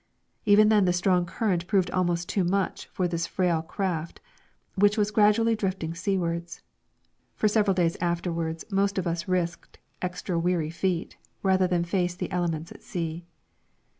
Even 0.47 0.69
then 0.69 0.85
the 0.85 0.93
strong 0.93 1.27
current 1.27 1.67
proved 1.67 1.91
almost 1.91 2.27
too 2.27 2.43
much 2.43 2.87
for 2.87 3.07
the 3.07 3.19
frail 3.19 3.61
craft, 3.61 4.19
which 4.75 4.97
was 4.97 5.11
gradually 5.11 5.55
drifting 5.55 5.93
seawards. 5.93 6.63
For 7.35 7.47
several 7.47 7.75
days 7.75 7.97
afterwards 8.01 8.65
most 8.71 8.97
of 8.97 9.05
us 9.05 9.27
risked 9.27 9.77
extra 10.01 10.39
weary 10.39 10.71
feet 10.71 11.17
rather 11.43 11.67
than 11.67 11.83
face 11.83 12.15
the 12.15 12.31
elements 12.31 12.71
at 12.71 12.81
sea. 12.81 13.27